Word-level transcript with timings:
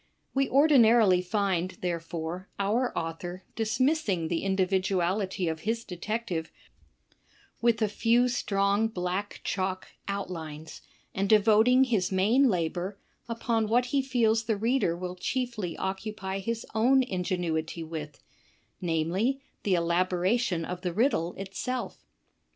We 0.33 0.49
ordinarily 0.49 1.21
find, 1.21 1.77
therefore, 1.79 2.49
our 2.57 2.91
author 2.97 3.43
dismissing 3.55 4.29
the 4.29 4.43
individuality 4.43 5.47
of 5.47 5.59
his 5.59 5.83
detective 5.83 6.51
with 7.61 7.83
a 7.83 7.87
few 7.87 8.27
strong 8.27 8.87
black 8.87 9.41
chalk 9.43 9.89
outlines, 10.07 10.81
and 11.13 11.29
devot 11.29 11.67
ing 11.67 11.83
his 11.83 12.11
main 12.11 12.49
labor 12.49 12.97
upon 13.29 13.67
what 13.67 13.85
he 13.93 14.01
feels 14.01 14.45
the 14.45 14.57
reader 14.57 14.97
will 14.97 15.15
chiefly 15.15 15.77
occupy 15.77 16.39
his 16.39 16.65
own 16.73 17.03
ingenuity 17.03 17.83
with,— 17.83 18.23
namely, 18.81 19.39
the 19.61 19.75
elaboration 19.75 20.65
of 20.65 20.81
the 20.81 20.93
riddle 20.93 21.35
itself. 21.35 22.07